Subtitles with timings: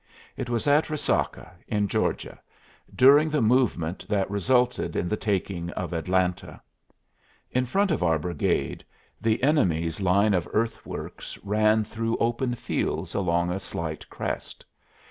[0.35, 2.39] It was at Resaca, in Georgia,
[2.95, 6.59] during the movement that resulted in the taking of Atlanta.
[7.51, 8.83] In front of our brigade
[9.21, 14.65] the enemy's line of earthworks ran through open fields along a slight crest.